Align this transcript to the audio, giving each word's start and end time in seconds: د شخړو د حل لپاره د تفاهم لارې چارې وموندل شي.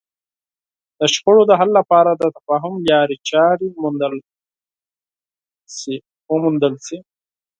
د 0.99 1.01
شخړو 1.13 1.43
د 1.47 1.51
حل 1.59 1.69
لپاره 1.79 2.11
د 2.13 2.23
تفاهم 2.37 2.73
لارې 2.91 3.17
چارې 3.29 3.67
وموندل 6.35 6.75
شي. 6.87 6.97